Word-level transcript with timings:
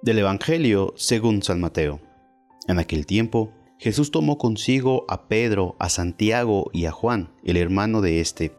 Del 0.00 0.20
Evangelio 0.20 0.94
según 0.96 1.42
San 1.42 1.58
Mateo. 1.58 2.00
En 2.68 2.78
aquel 2.78 3.04
tiempo, 3.04 3.52
Jesús 3.80 4.12
tomó 4.12 4.38
consigo 4.38 5.04
a 5.08 5.26
Pedro, 5.26 5.74
a 5.80 5.88
Santiago 5.88 6.70
y 6.72 6.84
a 6.84 6.92
Juan, 6.92 7.32
el 7.42 7.56
hermano 7.56 8.00
de 8.00 8.20
éste, 8.20 8.56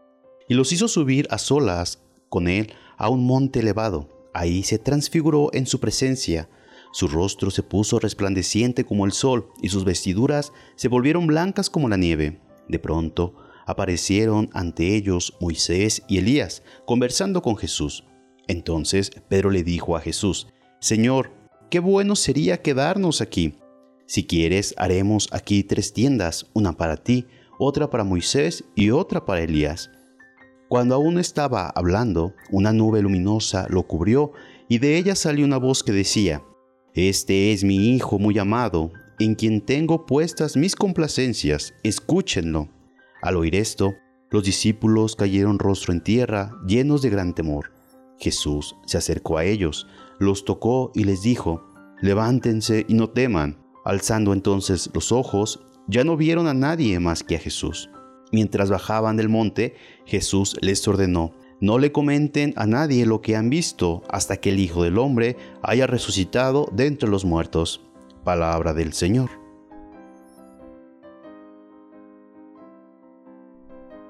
y 0.50 0.54
los 0.54 0.70
hizo 0.70 0.86
subir 0.86 1.26
a 1.30 1.38
solas 1.38 2.02
con 2.28 2.46
él 2.46 2.74
a 2.98 3.08
un 3.08 3.24
monte 3.24 3.60
elevado. 3.60 4.28
Ahí 4.34 4.62
se 4.64 4.78
transfiguró 4.78 5.48
en 5.54 5.66
su 5.66 5.80
presencia. 5.80 6.50
Su 6.92 7.08
rostro 7.08 7.50
se 7.50 7.62
puso 7.62 7.98
resplandeciente 7.98 8.84
como 8.84 9.06
el 9.06 9.12
sol, 9.12 9.48
y 9.62 9.70
sus 9.70 9.84
vestiduras 9.84 10.52
se 10.76 10.88
volvieron 10.88 11.26
blancas 11.26 11.70
como 11.70 11.88
la 11.88 11.96
nieve. 11.96 12.38
De 12.68 12.78
pronto 12.78 13.34
aparecieron 13.64 14.50
ante 14.52 14.94
ellos 14.94 15.34
Moisés 15.40 16.02
y 16.06 16.18
Elías, 16.18 16.62
conversando 16.84 17.40
con 17.40 17.56
Jesús. 17.56 18.04
Entonces 18.46 19.10
Pedro 19.30 19.48
le 19.48 19.62
dijo 19.62 19.96
a 19.96 20.00
Jesús, 20.00 20.46
Señor, 20.80 21.30
qué 21.70 21.78
bueno 21.78 22.16
sería 22.16 22.62
quedarnos 22.62 23.20
aquí. 23.20 23.58
Si 24.06 24.26
quieres, 24.26 24.74
haremos 24.78 25.28
aquí 25.30 25.62
tres 25.62 25.92
tiendas, 25.92 26.46
una 26.54 26.72
para 26.72 26.96
ti, 26.96 27.26
otra 27.58 27.90
para 27.90 28.02
Moisés 28.02 28.64
y 28.74 28.90
otra 28.90 29.26
para 29.26 29.42
Elías. 29.42 29.90
Cuando 30.70 30.94
aún 30.94 31.18
estaba 31.18 31.68
hablando, 31.68 32.34
una 32.50 32.72
nube 32.72 33.02
luminosa 33.02 33.66
lo 33.68 33.82
cubrió 33.82 34.32
y 34.70 34.78
de 34.78 34.96
ella 34.96 35.14
salió 35.14 35.44
una 35.44 35.58
voz 35.58 35.82
que 35.82 35.92
decía, 35.92 36.42
Este 36.94 37.52
es 37.52 37.62
mi 37.62 37.94
Hijo 37.94 38.18
muy 38.18 38.38
amado, 38.38 38.90
en 39.18 39.34
quien 39.34 39.60
tengo 39.60 40.06
puestas 40.06 40.56
mis 40.56 40.74
complacencias, 40.76 41.74
escúchenlo. 41.82 42.70
Al 43.20 43.36
oír 43.36 43.54
esto, 43.54 43.92
los 44.30 44.44
discípulos 44.44 45.14
cayeron 45.14 45.58
rostro 45.58 45.92
en 45.92 46.02
tierra, 46.02 46.56
llenos 46.66 47.02
de 47.02 47.10
gran 47.10 47.34
temor. 47.34 47.79
Jesús 48.20 48.76
se 48.86 48.98
acercó 48.98 49.38
a 49.38 49.44
ellos, 49.44 49.88
los 50.18 50.44
tocó 50.44 50.92
y 50.94 51.04
les 51.04 51.22
dijo, 51.22 51.64
levántense 52.00 52.84
y 52.86 52.94
no 52.94 53.10
teman. 53.10 53.58
Alzando 53.84 54.34
entonces 54.34 54.90
los 54.92 55.10
ojos, 55.10 55.66
ya 55.88 56.04
no 56.04 56.16
vieron 56.16 56.46
a 56.46 56.54
nadie 56.54 57.00
más 57.00 57.24
que 57.24 57.36
a 57.36 57.40
Jesús. 57.40 57.90
Mientras 58.30 58.70
bajaban 58.70 59.16
del 59.16 59.28
monte, 59.28 59.74
Jesús 60.04 60.56
les 60.60 60.86
ordenó, 60.86 61.32
no 61.60 61.78
le 61.78 61.92
comenten 61.92 62.52
a 62.56 62.66
nadie 62.66 63.06
lo 63.06 63.20
que 63.20 63.36
han 63.36 63.50
visto 63.50 64.02
hasta 64.08 64.36
que 64.36 64.50
el 64.50 64.60
Hijo 64.60 64.84
del 64.84 64.98
Hombre 64.98 65.36
haya 65.62 65.86
resucitado 65.86 66.68
de 66.72 66.86
entre 66.86 67.08
los 67.08 67.24
muertos. 67.24 67.86
Palabra 68.22 68.74
del 68.74 68.92
Señor. 68.92 69.30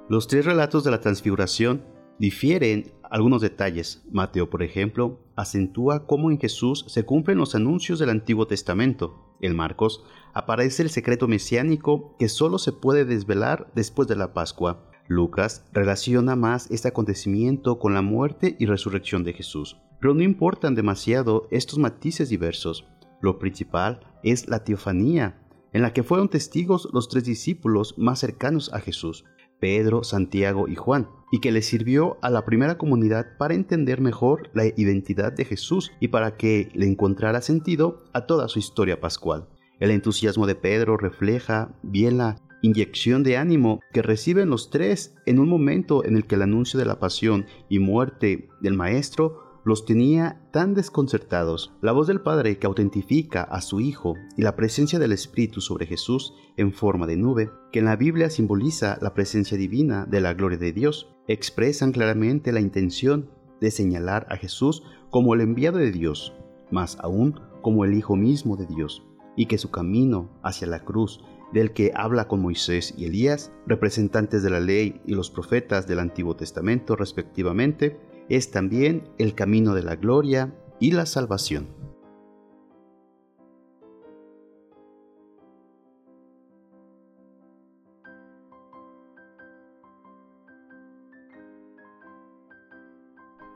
Los 0.08 0.26
tres 0.26 0.44
relatos 0.44 0.82
de 0.82 0.90
la 0.90 1.00
transfiguración 1.00 1.84
difieren 2.18 2.92
algunos 3.10 3.42
detalles. 3.42 4.02
Mateo, 4.10 4.48
por 4.48 4.62
ejemplo, 4.62 5.20
acentúa 5.36 6.06
cómo 6.06 6.30
en 6.30 6.38
Jesús 6.38 6.84
se 6.88 7.04
cumplen 7.04 7.38
los 7.38 7.54
anuncios 7.54 7.98
del 7.98 8.10
Antiguo 8.10 8.46
Testamento. 8.46 9.36
En 9.40 9.56
Marcos 9.56 10.04
aparece 10.32 10.82
el 10.82 10.90
secreto 10.90 11.28
mesiánico 11.28 12.16
que 12.18 12.28
solo 12.28 12.58
se 12.58 12.72
puede 12.72 13.04
desvelar 13.04 13.70
después 13.74 14.08
de 14.08 14.16
la 14.16 14.32
Pascua. 14.32 14.86
Lucas 15.08 15.64
relaciona 15.72 16.36
más 16.36 16.70
este 16.70 16.88
acontecimiento 16.88 17.80
con 17.80 17.94
la 17.94 18.02
muerte 18.02 18.56
y 18.60 18.66
resurrección 18.66 19.24
de 19.24 19.32
Jesús. 19.32 19.76
Pero 20.00 20.14
no 20.14 20.22
importan 20.22 20.76
demasiado 20.76 21.48
estos 21.50 21.78
matices 21.78 22.28
diversos. 22.28 22.86
Lo 23.20 23.38
principal 23.38 24.00
es 24.22 24.48
la 24.48 24.62
teofanía, 24.62 25.36
en 25.72 25.82
la 25.82 25.92
que 25.92 26.04
fueron 26.04 26.28
testigos 26.28 26.88
los 26.92 27.08
tres 27.08 27.24
discípulos 27.24 27.94
más 27.98 28.20
cercanos 28.20 28.72
a 28.72 28.80
Jesús. 28.80 29.24
Pedro, 29.60 30.02
Santiago 30.02 30.66
y 30.68 30.74
Juan, 30.74 31.08
y 31.30 31.40
que 31.40 31.52
le 31.52 31.62
sirvió 31.62 32.18
a 32.22 32.30
la 32.30 32.44
primera 32.44 32.78
comunidad 32.78 33.36
para 33.38 33.54
entender 33.54 34.00
mejor 34.00 34.50
la 34.52 34.66
identidad 34.66 35.32
de 35.32 35.44
Jesús 35.44 35.92
y 36.00 36.08
para 36.08 36.36
que 36.36 36.70
le 36.74 36.86
encontrara 36.86 37.40
sentido 37.40 38.04
a 38.12 38.26
toda 38.26 38.48
su 38.48 38.58
historia 38.58 39.00
pascual. 39.00 39.48
El 39.78 39.90
entusiasmo 39.90 40.46
de 40.46 40.56
Pedro 40.56 40.96
refleja 40.96 41.74
bien 41.82 42.18
la 42.18 42.36
inyección 42.62 43.22
de 43.22 43.36
ánimo 43.36 43.80
que 43.92 44.02
reciben 44.02 44.50
los 44.50 44.70
tres 44.70 45.14
en 45.26 45.38
un 45.38 45.48
momento 45.48 46.04
en 46.04 46.16
el 46.16 46.26
que 46.26 46.34
el 46.34 46.42
anuncio 46.42 46.78
de 46.78 46.84
la 46.84 46.98
pasión 46.98 47.46
y 47.68 47.78
muerte 47.78 48.48
del 48.60 48.74
Maestro 48.74 49.49
los 49.64 49.84
tenía 49.84 50.40
tan 50.52 50.74
desconcertados. 50.74 51.72
La 51.80 51.92
voz 51.92 52.06
del 52.06 52.20
Padre 52.20 52.58
que 52.58 52.66
autentifica 52.66 53.42
a 53.42 53.60
su 53.60 53.80
Hijo 53.80 54.14
y 54.36 54.42
la 54.42 54.56
presencia 54.56 54.98
del 54.98 55.12
Espíritu 55.12 55.60
sobre 55.60 55.86
Jesús 55.86 56.34
en 56.56 56.72
forma 56.72 57.06
de 57.06 57.16
nube, 57.16 57.50
que 57.72 57.80
en 57.80 57.84
la 57.86 57.96
Biblia 57.96 58.30
simboliza 58.30 58.98
la 59.00 59.14
presencia 59.14 59.56
divina 59.56 60.06
de 60.06 60.20
la 60.20 60.34
gloria 60.34 60.58
de 60.58 60.72
Dios, 60.72 61.14
expresan 61.28 61.92
claramente 61.92 62.52
la 62.52 62.60
intención 62.60 63.30
de 63.60 63.70
señalar 63.70 64.26
a 64.30 64.36
Jesús 64.36 64.82
como 65.10 65.34
el 65.34 65.42
enviado 65.42 65.78
de 65.78 65.92
Dios, 65.92 66.34
más 66.70 66.98
aún 67.00 67.40
como 67.62 67.84
el 67.84 67.94
Hijo 67.94 68.16
mismo 68.16 68.56
de 68.56 68.66
Dios, 68.66 69.04
y 69.36 69.46
que 69.46 69.58
su 69.58 69.70
camino 69.70 70.30
hacia 70.42 70.66
la 70.66 70.84
cruz 70.84 71.20
del 71.52 71.72
que 71.72 71.92
habla 71.94 72.28
con 72.28 72.40
Moisés 72.40 72.94
y 72.96 73.06
Elías, 73.06 73.52
representantes 73.66 74.42
de 74.42 74.50
la 74.50 74.60
ley 74.60 75.00
y 75.04 75.14
los 75.14 75.30
profetas 75.30 75.86
del 75.86 75.98
Antiguo 75.98 76.36
Testamento 76.36 76.96
respectivamente, 76.96 77.98
es 78.30 78.52
también 78.52 79.02
el 79.18 79.34
camino 79.34 79.74
de 79.74 79.82
la 79.82 79.96
gloria 79.96 80.54
y 80.78 80.92
la 80.92 81.04
salvación. 81.04 81.68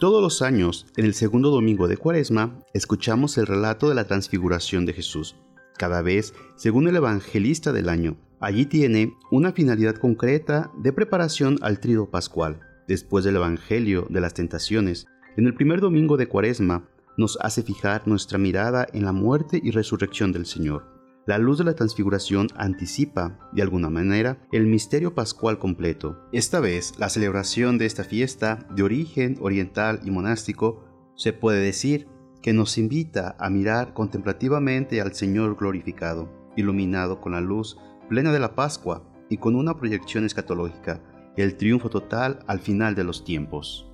Todos 0.00 0.20
los 0.20 0.42
años, 0.42 0.86
en 0.96 1.04
el 1.04 1.14
segundo 1.14 1.50
domingo 1.50 1.86
de 1.86 1.96
Cuaresma, 1.96 2.58
escuchamos 2.74 3.38
el 3.38 3.46
relato 3.46 3.88
de 3.88 3.94
la 3.94 4.06
transfiguración 4.06 4.86
de 4.86 4.92
Jesús, 4.92 5.36
cada 5.78 6.02
vez 6.02 6.34
según 6.56 6.88
el 6.88 6.96
evangelista 6.96 7.72
del 7.72 7.88
año. 7.88 8.16
Allí 8.40 8.66
tiene 8.66 9.14
una 9.30 9.52
finalidad 9.52 9.94
concreta 9.94 10.72
de 10.76 10.92
preparación 10.92 11.58
al 11.62 11.78
trido 11.78 12.10
pascual 12.10 12.73
después 12.88 13.24
del 13.24 13.36
Evangelio 13.36 14.06
de 14.10 14.20
las 14.20 14.34
Tentaciones, 14.34 15.06
en 15.36 15.46
el 15.46 15.54
primer 15.54 15.80
domingo 15.80 16.16
de 16.16 16.28
Cuaresma, 16.28 16.88
nos 17.16 17.38
hace 17.40 17.62
fijar 17.62 18.06
nuestra 18.06 18.38
mirada 18.38 18.86
en 18.92 19.04
la 19.04 19.12
muerte 19.12 19.60
y 19.62 19.70
resurrección 19.70 20.32
del 20.32 20.46
Señor. 20.46 20.94
La 21.26 21.38
luz 21.38 21.56
de 21.58 21.64
la 21.64 21.74
transfiguración 21.74 22.48
anticipa, 22.54 23.38
de 23.52 23.62
alguna 23.62 23.88
manera, 23.88 24.46
el 24.52 24.66
misterio 24.66 25.14
pascual 25.14 25.58
completo. 25.58 26.18
Esta 26.32 26.60
vez, 26.60 26.92
la 26.98 27.08
celebración 27.08 27.78
de 27.78 27.86
esta 27.86 28.04
fiesta, 28.04 28.66
de 28.74 28.82
origen 28.82 29.38
oriental 29.40 30.00
y 30.04 30.10
monástico, 30.10 30.84
se 31.16 31.32
puede 31.32 31.60
decir 31.60 32.08
que 32.42 32.52
nos 32.52 32.76
invita 32.76 33.36
a 33.38 33.48
mirar 33.48 33.94
contemplativamente 33.94 35.00
al 35.00 35.14
Señor 35.14 35.56
glorificado, 35.56 36.28
iluminado 36.56 37.22
con 37.22 37.32
la 37.32 37.40
luz 37.40 37.78
plena 38.10 38.30
de 38.30 38.40
la 38.40 38.54
Pascua 38.54 39.02
y 39.30 39.38
con 39.38 39.56
una 39.56 39.78
proyección 39.78 40.26
escatológica 40.26 41.00
el 41.42 41.56
triunfo 41.56 41.90
total 41.90 42.40
al 42.46 42.60
final 42.60 42.94
de 42.94 43.04
los 43.04 43.24
tiempos. 43.24 43.90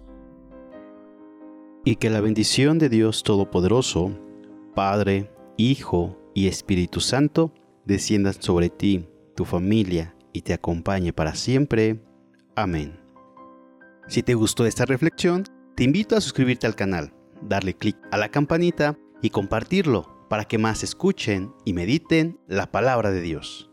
Y 1.85 1.97
que 1.97 2.11
la 2.11 2.21
bendición 2.21 2.79
de 2.79 2.89
Dios 2.89 3.23
Todopoderoso, 3.23 4.13
Padre, 4.75 5.33
Hijo 5.57 6.19
y 6.35 6.47
Espíritu 6.49 7.01
Santo, 7.01 7.53
descienda 7.85 8.33
sobre 8.33 8.69
ti, 8.69 9.09
tu 9.35 9.45
familia 9.45 10.15
y 10.33 10.43
te 10.43 10.53
acompañe 10.53 11.13
para 11.13 11.35
siempre. 11.35 12.01
Amén. 12.55 13.01
Si 14.09 14.23
te 14.23 14.35
gustó 14.35 14.67
esta 14.67 14.85
reflexión, 14.85 15.45
te 15.77 15.85
invito 15.85 16.17
a 16.17 16.21
suscribirte 16.21 16.67
al 16.67 16.75
canal, 16.75 17.13
darle 17.41 17.75
clic 17.75 17.97
a 18.11 18.19
la 18.19 18.29
campanita 18.29 18.99
y 19.23 19.31
compartirlo 19.31 20.27
para 20.29 20.45
que 20.45 20.59
más 20.59 20.83
escuchen 20.83 21.53
y 21.65 21.73
mediten 21.73 22.39
la 22.47 22.71
palabra 22.71 23.11
de 23.11 23.21
Dios. 23.21 23.70